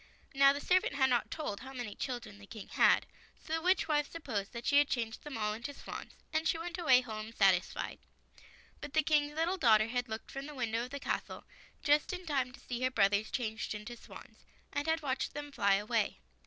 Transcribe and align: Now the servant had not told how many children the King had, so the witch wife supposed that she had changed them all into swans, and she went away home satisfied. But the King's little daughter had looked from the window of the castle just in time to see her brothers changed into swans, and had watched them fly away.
Now 0.33 0.51
the 0.51 0.59
servant 0.59 0.95
had 0.95 1.11
not 1.11 1.29
told 1.29 1.59
how 1.59 1.73
many 1.73 1.93
children 1.93 2.39
the 2.39 2.47
King 2.47 2.69
had, 2.69 3.05
so 3.37 3.53
the 3.53 3.61
witch 3.61 3.87
wife 3.87 4.09
supposed 4.11 4.51
that 4.51 4.65
she 4.65 4.79
had 4.79 4.87
changed 4.89 5.21
them 5.21 5.37
all 5.37 5.53
into 5.53 5.75
swans, 5.75 6.13
and 6.33 6.47
she 6.47 6.57
went 6.57 6.79
away 6.79 7.01
home 7.01 7.31
satisfied. 7.31 7.99
But 8.79 8.93
the 8.95 9.03
King's 9.03 9.35
little 9.35 9.57
daughter 9.57 9.89
had 9.89 10.09
looked 10.09 10.31
from 10.31 10.47
the 10.47 10.55
window 10.55 10.85
of 10.85 10.89
the 10.89 10.99
castle 10.99 11.43
just 11.83 12.13
in 12.13 12.25
time 12.25 12.51
to 12.51 12.59
see 12.59 12.81
her 12.81 12.89
brothers 12.89 13.29
changed 13.29 13.75
into 13.75 13.95
swans, 13.95 14.43
and 14.73 14.87
had 14.87 15.03
watched 15.03 15.35
them 15.35 15.51
fly 15.51 15.75
away. 15.75 16.17